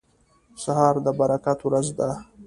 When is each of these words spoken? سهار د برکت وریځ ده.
سهار 0.63 0.95
د 1.05 1.07
برکت 1.19 1.59
وریځ 1.63 1.87
ده. 1.97 2.09